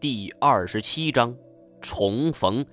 [0.00, 1.36] 第二十七章
[1.82, 2.64] 重逢。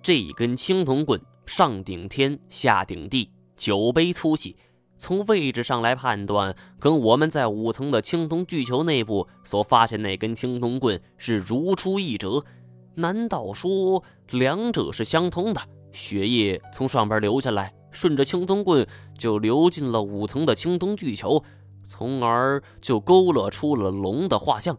[0.00, 4.54] 这根青铜棍上顶天，下顶地，酒杯粗细。
[4.96, 12.44] 从位置上来判断，跟我们在五层的青铜巨球内部所发现那根青铜棍是如出一辙。
[12.94, 15.60] 难道说两者是相通的？
[15.90, 18.86] 血液从上边流下来，顺着青铜棍
[19.18, 21.42] 就流进了五层的青铜巨球，
[21.88, 24.78] 从而就勾勒出了龙的画像。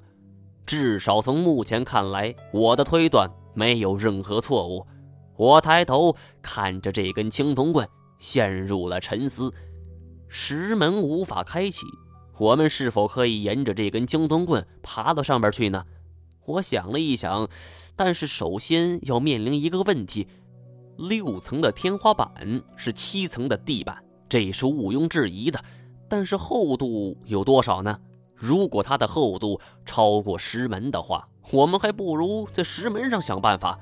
[0.71, 4.87] 至少从目前看来，我的推断没有任何错误。
[5.35, 7.85] 我抬头看着这根青铜棍，
[8.19, 9.53] 陷入了沉思。
[10.29, 11.85] 石门无法开启，
[12.39, 15.83] 我们是否可以沿着这根青铜棍爬到上边去呢？
[16.45, 17.49] 我想了一想，
[17.97, 20.25] 但是首先要面临一个问题：
[20.97, 22.31] 六层的天花板
[22.77, 25.61] 是七层的地板，这是毋庸置疑的。
[26.07, 27.99] 但是厚度有多少呢？
[28.41, 33.77] 如果它的厚度超过石门的话，我们还不如在石门上想办法。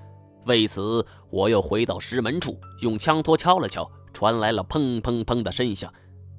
[0.46, 5.94] 为此，我又回到石门处，用枪托敲了敲，传来了砰砰砰的声响。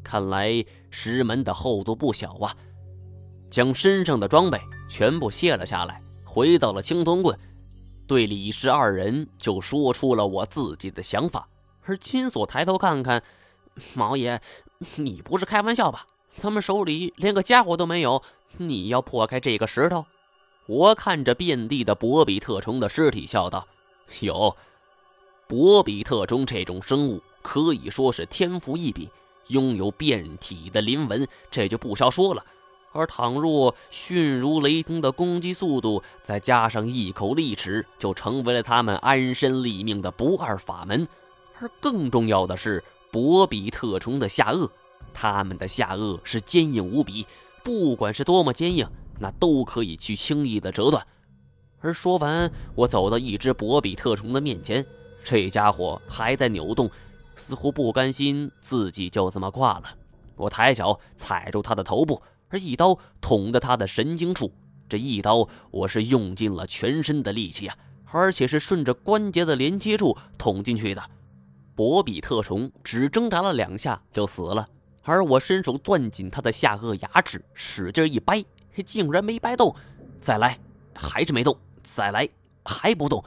[0.05, 2.55] 看来石门的厚度不小啊！
[3.51, 7.39] 将身上的装备全部卸了下来，回到了青铜棍，
[8.07, 11.49] 对李氏二人就说出了我自己的想法。
[11.85, 13.23] 而金锁抬头看看，
[13.95, 14.43] 毛爷，
[14.97, 16.07] 你不是开玩笑吧？
[16.37, 18.23] 咱们手里连个家伙都没有，
[18.57, 20.07] 你要破开这个石头？
[20.67, 23.67] 我看着遍地的博比特虫的尸体，笑道
[24.21, 24.57] ：“有，
[25.49, 29.09] 博比特虫这种生物可以说是天赋异禀，
[29.49, 32.45] 拥有遍体的鳞纹，这就不消说了。
[32.93, 41.07] 而倘若迅如雷霆的攻击速度，再加上一口利齿，就成为了他们安身立命的不二法门。
[41.61, 44.71] 而更重要的是，博比特虫的下颚。”
[45.13, 47.27] 他们的下颚是坚硬无比，
[47.63, 51.07] 不管是多么坚硬，那都可以去轻易的折断。
[51.81, 54.85] 而说完，我走到一只博比特虫的面前，
[55.25, 56.91] 这家伙还在扭动，
[57.37, 59.85] 似乎不甘心自己就这么挂了。
[60.37, 64.53] 我抬脚踩住他的头部，而一刀捅在他的神经处。
[64.89, 71.03] 这一刀，我是用尽了全身的力气啊，而且是顺着关节的连接处捅进去的。
[71.75, 74.69] 博比特虫只挣扎了两下就死了。
[75.11, 78.45] 而我伸手攥紧他的下颚牙齿，使劲一掰，
[78.87, 79.75] 竟然没掰动。
[80.21, 80.57] 再来，
[80.95, 81.59] 还是没动。
[81.83, 82.29] 再来，
[82.65, 83.25] 还不动。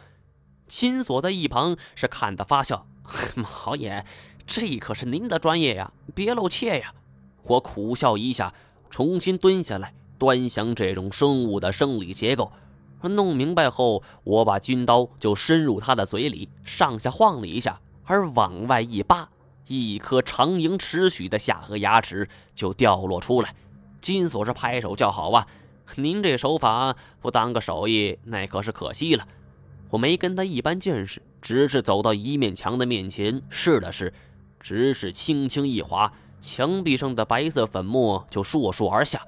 [0.66, 2.88] 金锁在一旁是看得发笑。
[3.35, 4.05] 毛爷，
[4.47, 6.94] 这可是您的专业呀，别露怯呀！
[7.44, 8.53] 我苦笑一下，
[8.89, 12.50] 重新蹲下来，端详这种生物的生理结构。
[13.01, 19.27] 弄明白后，我把军刀就伸入他的嘴里，上下晃了一下，而往外一扒。
[19.68, 23.56] 一颗长盈尺许的下颌牙齿就掉落出来，
[24.01, 25.47] 金锁是拍手叫好啊！
[25.96, 29.28] 您这手法不当个手艺，那可是可惜了。
[29.90, 34.13] 我没跟他一般见识，只是走到一面墙的面前试了试，
[34.59, 39.22] 只是轻轻一划，墙壁上的白色粉末就簌簌而下。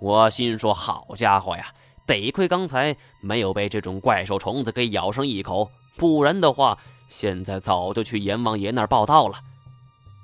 [0.00, 1.66] 我心说：好家伙呀，
[2.06, 6.78] 得亏刚才没有被这种怪兽虫子给咬上一口，不然的话，
[7.08, 9.38] 现在早就去阎王爷那儿报道了。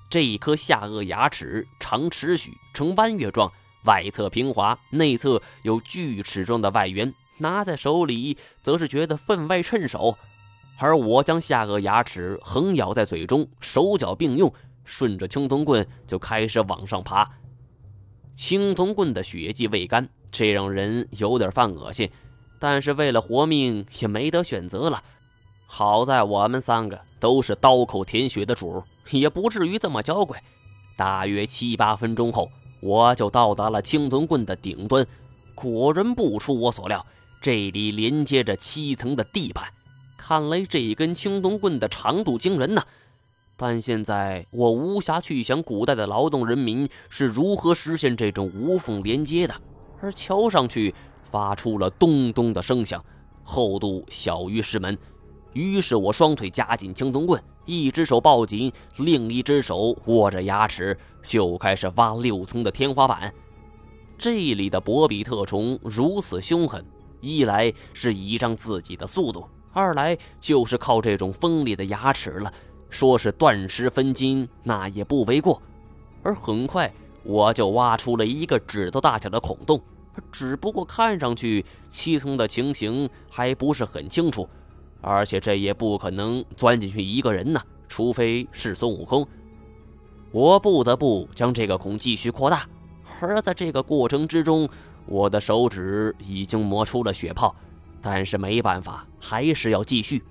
[0.09, 3.53] 这一颗下颚牙齿长尺许，呈弯月状，
[3.85, 10.17] 外侧平滑，内侧有锯齿状的外缘，拿在手里则是觉得分外趁手。
[10.79, 14.53] 而我将下颚牙齿横咬在嘴中，手脚并用，
[14.85, 17.29] 顺着青铜棍就开始往上爬。
[18.37, 22.11] 青铜棍的血迹未干，这让人有点犯恶心，
[22.61, 25.03] 但是为了活命也没得选择了。
[25.67, 28.85] 好在我们三个都是刀口舔血的主儿。
[29.11, 30.39] 也不至于这么娇贵。
[30.97, 32.51] 大约七八分钟后，
[32.81, 35.07] 我就到达了青铜棍的顶端。
[35.55, 37.05] 果然不出我所料，
[37.41, 39.65] 这里连接着七层的地板。
[40.17, 42.83] 看来这根青铜棍的长度惊人呐！
[43.57, 49.55] 但现在我无暇去想古代的劳动人民是如何实现这种无缝连接的。
[50.03, 53.03] 而敲上去发出了咚咚的声响，
[53.45, 54.99] 厚度小于石门。
[55.53, 57.43] 于是我双腿夹紧青铜棍。
[57.67, 63.33] 一只手抱紧，另一只手握着牙齿，就开始挖六层的天花板。
[64.17, 66.83] 这里的博比特虫如此凶狠，
[67.21, 72.51] 一来是倚仗自己的速度，二来就是靠这种锋利的牙齿了。
[72.89, 75.61] 说是断石分金，那也不为过。
[76.23, 76.91] 而很快，
[77.25, 79.83] 我就挖出了一个指头大小的孔洞，
[80.31, 84.49] 只不过看上去七层的情形还不是很清楚。
[85.07, 89.25] 而且这也不可能钻进去一个人呢，除非是孙悟空。
[90.33, 92.69] 我不得不将这个孔继续扩大，
[93.21, 94.69] 而在这个过程之中，
[95.07, 97.55] 我的手指已经磨出了血泡。
[98.03, 100.23] 但是没办法，还是要继续。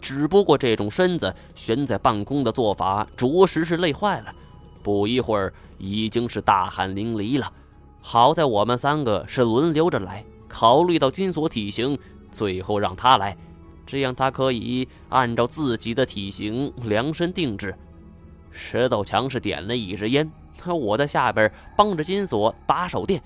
[0.00, 4.32] 只不过这种身子悬在半空的做法，着实是累坏了。
[4.84, 7.52] 不一会儿，已经是大汗淋漓了。
[8.00, 11.98] 好在我们三个是轮流着来，考虑到金锁体型，
[12.30, 13.36] 最后让他来，
[13.92, 17.76] 这样他可以按照自己的体型量身定制。
[18.50, 20.32] 石头强是点了一支烟，
[20.64, 23.22] 那我在下边帮着金锁打手电。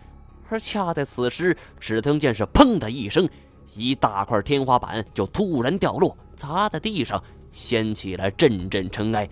[0.49, 3.29] 而恰在此时，只听见是“砰”的一声，
[3.77, 7.23] 一大块天花板就突然掉落，砸在地上，
[7.53, 9.31] 掀起了阵阵尘埃。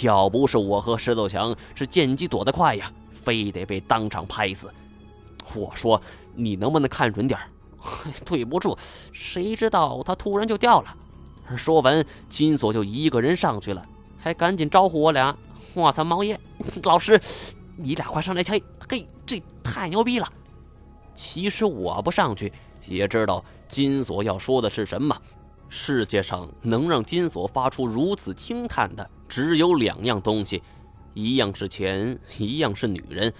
[0.00, 4.68] 要不是我和石头强是见机躲得快呀，非得被当场拍死。
[5.54, 6.02] 我说
[6.34, 7.38] ：“你能不能看准点
[8.24, 8.76] 对不住，
[9.12, 10.96] 谁知道他突然就掉了。
[11.56, 13.84] 说完，金锁就一个人上去了，
[14.18, 15.36] 还赶紧招呼我俩
[15.74, 16.38] ：“我操，毛爷，
[16.84, 17.20] 老师，
[17.76, 18.54] 你俩快上来瞧！
[18.88, 20.32] 嘿，这太牛逼了！”
[21.14, 22.50] 其实我不上去
[22.86, 25.14] 也知道金锁要说的是什么。
[25.68, 30.62] 世界上能让金锁发出如此惊叹的，只有两样东西，
[31.14, 33.32] 一样是钱，一样是女人。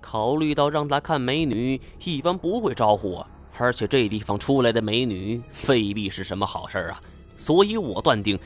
[0.00, 3.26] 考虑到让他看美女，一般不会招呼我，
[3.58, 7.02] 而且这地方出来的美女未必是什么好事啊，
[7.36, 8.38] 所以我断定，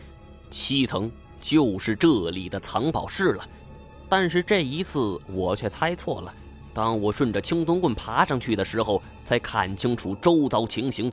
[0.51, 1.11] 七层
[1.41, 3.47] 就是这里的藏宝室了。
[4.09, 6.35] 但是这一次我却猜错了。
[6.75, 11.13] 当我顺着青铜棍爬上去的时候，才看清楚周遭情形。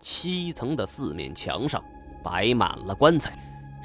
[0.00, 1.82] 七层的四面墙上
[2.22, 3.38] 摆满了棺材，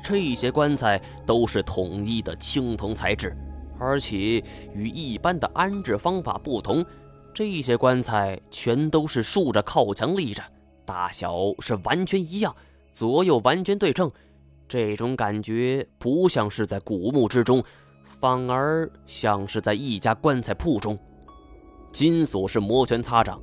[0.03, 3.33] 这些棺材都是统一的青铜材质，
[3.79, 4.43] 而且
[4.73, 6.85] 与一般的安置方法不同，
[7.39, 10.43] 这些棺材全都是竖着靠墙立着，
[10.83, 12.53] 大小是完全一样，
[12.93, 14.11] 左右完全对称。
[14.67, 17.63] 这种感觉不像是在古墓之中。
[18.19, 20.99] 反而像是在一家棺材铺中，
[21.93, 23.39] 金锁是摩拳擦掌，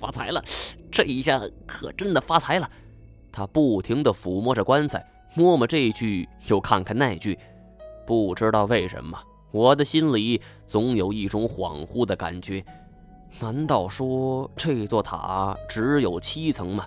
[0.00, 0.42] 发财了！
[0.90, 2.66] 这一下可真的发财了。
[3.30, 7.38] 他不停地抚摸着棺材，摸摸这具又看看那具，
[8.06, 12.64] 不知道为什么，我的心里总有一种恍惚的感觉。
[13.40, 16.86] 难道说这座塔只有七层吗？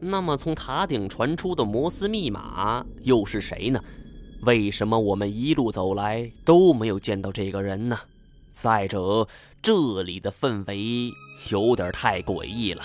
[0.00, 3.80] 那么从塔顶传出的摩斯密码又是谁呢？
[4.42, 7.98] 为什么我们一路走来都没有见到这个人呢？
[8.50, 9.26] 再者，
[9.62, 11.10] 这里的氛围
[11.50, 12.82] 有点太诡异了。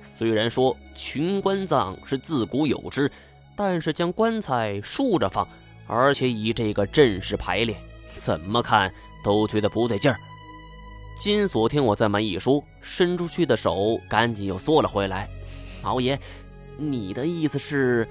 [0.00, 3.10] 虽然说群棺葬是自古有之，
[3.54, 5.46] 但是将棺材竖着放，
[5.86, 7.76] 而且以这个阵势排列，
[8.08, 8.92] 怎么看
[9.22, 10.18] 都觉得不对劲儿。
[11.18, 15.28] 金锁听我这么一说，伸出去的手赶紧又缩了回来。
[15.82, 16.18] 毛爷，
[16.76, 18.06] 你的意思是，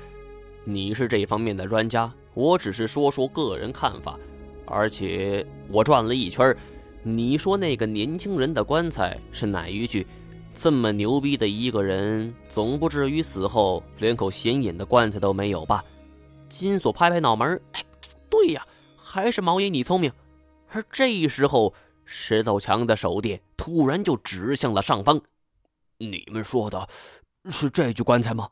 [0.63, 2.12] 你是这方面的专家？
[2.34, 4.19] 我只是说说个人看法，
[4.66, 6.56] 而且我转了一圈
[7.04, 10.06] 你说那个年轻人的棺材是哪一具？
[10.56, 15.84] 这么牛逼的一个人，总不至于死后连口显眼的棺材都没有吧？
[16.50, 17.84] 金锁拍拍脑门哎，
[18.31, 18.66] 对呀，
[18.98, 20.12] 还是毛爷你聪明。
[20.72, 21.74] 而这时候，
[22.06, 25.19] 石头强的手电突然就指向了上方。
[25.98, 26.88] 你们说的
[27.52, 28.50] 是这具棺材吗？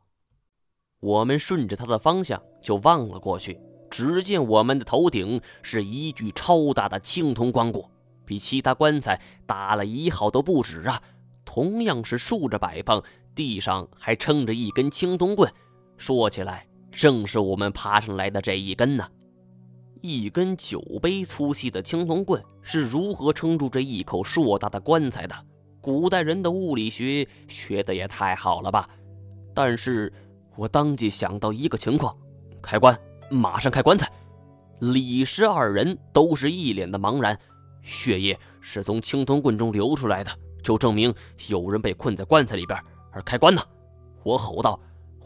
[1.00, 3.60] 我们顺着他的方向就望了过去。
[3.90, 7.88] 只见我们的头顶是一具超大的青铜棺椁，
[8.26, 11.00] 比其他棺材大了一号都不止啊！
[11.46, 13.04] 同样是竖着摆放，
[13.36, 15.54] 地上还撑着一根青铜棍。
[15.98, 19.08] 说起来，正是我们爬上来的这一根呢。
[20.05, 25.33] 一根酒杯粗细的青铜棍是如何撑住这一口硕大的棺材的？
[25.79, 28.89] 古代人的物理学学的也太好了吧！
[29.53, 30.12] 但是
[30.57, 32.13] 我当即想到一个情况：
[32.62, 33.00] 开棺。
[33.31, 34.12] 马上开棺材，
[34.81, 37.39] 李氏二人都是一脸的茫然。
[37.81, 40.29] 血液是从青铜棍中流出来的，
[40.62, 41.15] 就证明
[41.48, 42.77] 有人被困在棺材里边。
[43.10, 43.62] 而开棺呢？
[44.25, 44.77] 我吼道。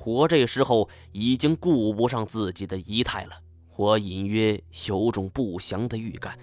[0.05, 3.31] 我这时候已经顾不上自己的仪态了，
[3.77, 6.37] 我隐约有种不祥的预感。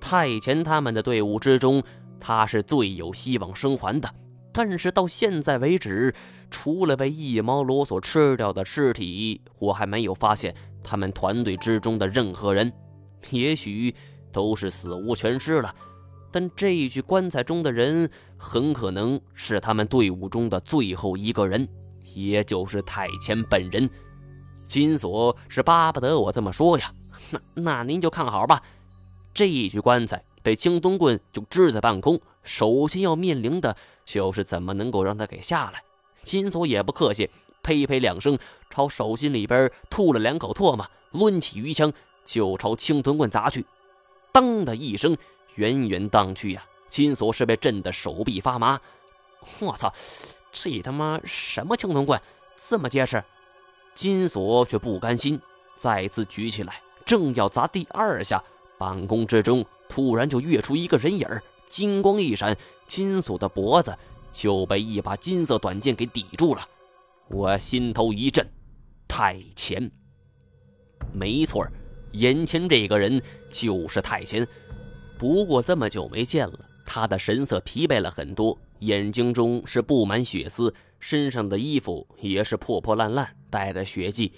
[0.00, 1.82] 太前他们的队伍之中，
[2.20, 4.08] 他是最有希望生还的。
[4.52, 6.14] 但是到现在为止，
[6.50, 10.54] 除了被一毛罗所吃掉的尸体，我还没有发现。
[10.82, 12.72] 他们团队之中的任何人，
[13.30, 13.94] 也许
[14.32, 15.74] 都是死无全尸了，
[16.32, 21.68] 但这一具棺材中的人，很可能是他们队伍中的最后一个人，
[22.14, 23.88] 也就是太前本人。
[24.70, 26.92] 金锁是巴不得我这么说呀，
[27.30, 28.62] 那那您就看好吧。
[29.34, 35.82] 这一具棺材被青铜棍就支在半空，首先要面临的就是怎么能够让他给下来。
[36.22, 37.28] 金锁也不客气。
[37.62, 38.38] 呸呸两声，
[38.70, 41.92] 朝手心里边吐了两口唾沫，抡起鱼枪
[42.24, 43.66] 就朝青铜棍砸去。
[44.30, 45.16] 当的一声，
[45.56, 46.64] 远远荡去呀！
[46.88, 48.80] 金锁是被震得手臂发麻。
[49.58, 49.92] 我操！
[50.52, 52.22] 这他妈什么青铜棍，
[52.68, 53.22] 这么结实？
[53.94, 55.38] 金锁却不甘心，
[55.76, 58.42] 再次举起来，正要砸第二下，
[58.78, 61.26] 半空之中突然就跃出一个人影，
[61.68, 62.56] 金光一闪，
[62.86, 63.96] 金锁的脖子
[64.32, 66.66] 就被一把金色短剑给抵住了。
[67.28, 68.46] 我心头一震，
[69.06, 69.90] 太乾。
[71.12, 71.66] 没错，
[72.12, 73.20] 眼前这个人
[73.50, 74.46] 就是太乾。
[75.18, 84.32] 不过这么久没见了，他的神色疲惫了很多，眼睛中是布满血丝，身上的衣服也是破破烂烂，带着血迹，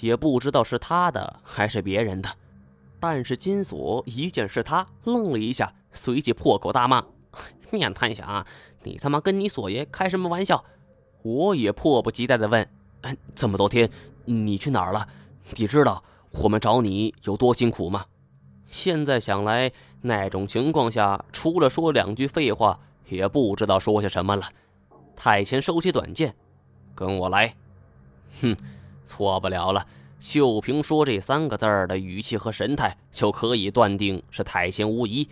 [0.00, 2.28] 也不知道是他的还是别人的。
[3.00, 7.04] 但是金锁一见是他，愣了一下，随即破口大骂
[7.70, 8.44] ：“面瘫侠，
[8.82, 10.64] 你他妈跟你锁爷开什么玩笑？”
[11.22, 12.68] 我也迫不及待地问
[13.02, 13.90] ：“哎这么多天，
[14.24, 15.08] 你去哪儿了？
[15.56, 18.04] 你知道我们找你有多辛苦吗？”
[18.66, 19.72] 现在想来，
[20.02, 24.48] 那种情况下，除了说两句废话，也不知道说些什么了。
[25.16, 26.34] 太乾收起短剑，
[26.94, 27.54] 跟我来。
[28.40, 28.56] 哼，
[29.04, 29.86] 错不了了，
[30.20, 35.28] 就凭说这三个字儿的语气和神态，就可以断定是太监无疑。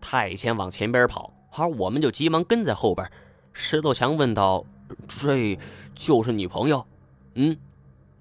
[0.00, 3.10] 太监往前边跑，而我们就急忙跟在后边。
[3.52, 4.64] 石头强问道。
[5.08, 5.58] 这
[5.94, 6.86] 就是你朋友？
[7.34, 7.56] 嗯，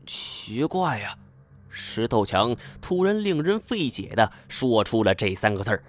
[0.06, 1.18] 奇怪呀！
[1.70, 5.84] 石头强突然令人费解的说出了这三个字儿。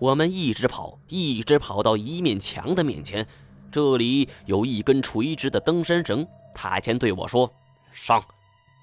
[0.00, 3.24] 我们一直跑，一直跑到一面墙的面前，
[3.70, 6.26] 这里有一根垂直的登山绳。
[6.54, 7.52] 太前对我说
[7.90, 8.22] ：“上。”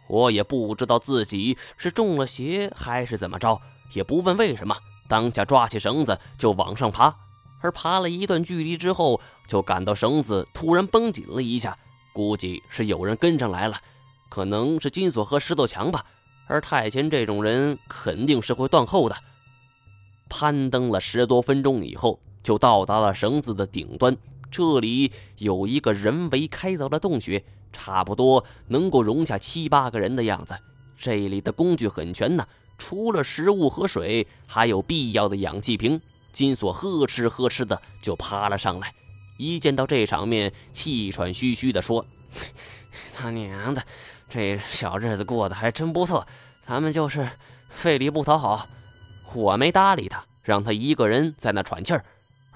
[0.07, 4.77] 我也不知道自己是中了邪还是怎么着，也不问为什么，
[5.09, 7.13] 当下抓起绳子就往上爬。
[7.59, 11.75] 而爬了一段距离之后，就感到绳子突然绷紧了一下，
[12.13, 13.75] 估计是有人跟上来了，
[14.29, 16.05] 可能是金锁和石头墙吧。
[16.47, 19.17] 而太乾这种人肯定是会断后的。
[20.29, 24.15] 攀登了十多分钟以后，就到达了绳子的顶端。
[24.57, 30.57] 这里有一个人为开凿的洞穴，差不多能够容下七八个人的样子。
[30.97, 32.43] 这里的工具很全呢，
[32.75, 36.01] 除了食物和水，还有必要的氧气瓶。
[36.31, 38.91] 金锁呵哧呵哧的就爬了上来，
[39.37, 42.03] 一见到这场面，气喘吁吁的说
[43.13, 43.83] ：“他娘的，
[44.27, 46.25] 这小日子过得还真不错，
[46.65, 47.29] 咱们就是
[47.69, 48.67] 费力不讨好。”
[49.35, 52.03] 我没搭理他，让他一个人在那喘气儿。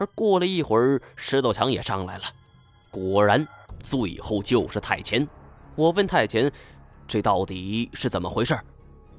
[0.02, 2.24] 而过了一会儿，石头强也上来了，
[2.90, 3.48] 果然，
[3.84, 5.28] 最后就是太乾。
[5.76, 6.52] 我问太乾
[7.08, 8.60] ：“这到底是怎么回事？”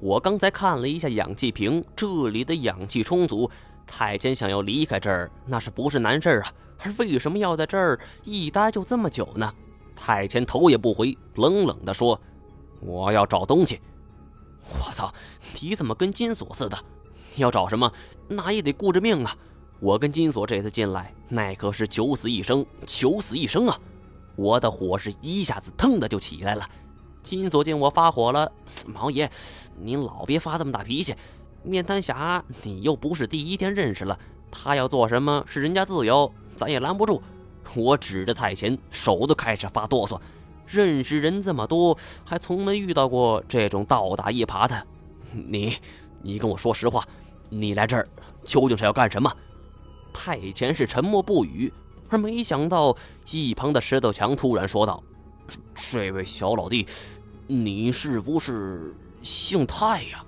[0.01, 3.49] 我刚才看了一下氧气瓶，这里的氧气充足。
[3.87, 6.51] 太监想要离开这儿，那是不是难事啊？
[6.79, 9.53] 而为什么要在这儿一待就这么久呢？
[9.95, 12.19] 太监头也不回，冷冷地说
[12.83, 13.79] ：“我要找东西。”
[14.67, 15.13] 我操！
[15.61, 16.77] 你怎么跟金锁似的？
[17.37, 17.89] 要找什么？
[18.27, 19.33] 那也得顾着命啊！
[19.79, 23.77] 我跟金锁这次进来，那可是九死一生，九死一生啊！
[24.35, 26.67] 我的火是一下子腾的就起来了。
[27.21, 28.51] 金锁见我发火了，
[28.85, 29.29] 毛爷，
[29.77, 31.15] 您老别发这么大脾气。
[31.63, 34.17] 面瘫侠，你又不是第一天认识了，
[34.49, 37.21] 他要做什么是人家自由，咱也拦不住。
[37.75, 40.19] 我指着太前，手都开始发哆嗦。
[40.65, 44.87] 认识人这么多，还从没遇到过这种倒打一耙的。
[45.31, 45.77] 你，
[46.21, 47.05] 你跟我说实话，
[47.49, 48.07] 你来这儿
[48.43, 49.31] 究竟是要干什么？
[50.13, 51.73] 太前是沉默不语，
[52.09, 52.95] 而没想到
[53.31, 55.03] 一旁的石头强突然说道
[55.91, 56.85] ：“这位小老弟，
[57.47, 60.23] 你是不是姓太呀？”